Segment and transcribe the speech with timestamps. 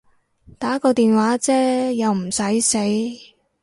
[0.57, 3.31] 打個電話啫又唔駛死